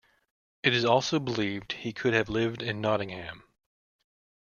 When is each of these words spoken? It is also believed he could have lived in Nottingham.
It 0.63 0.73
is 0.73 0.83
also 0.83 1.19
believed 1.19 1.73
he 1.73 1.93
could 1.93 2.15
have 2.15 2.27
lived 2.27 2.63
in 2.63 2.81
Nottingham. 2.81 3.43